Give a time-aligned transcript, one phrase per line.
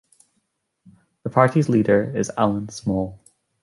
[1.21, 3.19] The party's leader is Allen Small.